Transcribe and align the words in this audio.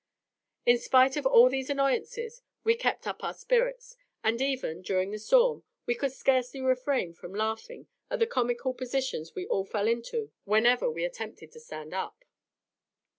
In 0.65 0.79
spite 0.79 1.15
of 1.15 1.27
all 1.27 1.47
these 1.47 1.69
annoyances, 1.69 2.41
we 2.63 2.73
kept 2.73 3.05
up 3.05 3.23
our 3.23 3.35
spirits, 3.35 3.95
and 4.23 4.41
even, 4.41 4.81
during 4.81 5.11
the 5.11 5.19
storm, 5.19 5.63
we 5.85 5.93
could 5.93 6.11
scarcely 6.11 6.59
refrain 6.59 7.13
from 7.13 7.35
laughing 7.35 7.85
at 8.09 8.17
the 8.17 8.25
comical 8.25 8.73
positions 8.73 9.35
we 9.35 9.45
all 9.45 9.63
fell 9.63 9.87
into 9.87 10.31
whenever 10.43 10.89
we 10.89 11.05
attempted 11.05 11.51
to 11.51 11.59
stand 11.59 11.93
up. 11.93 12.25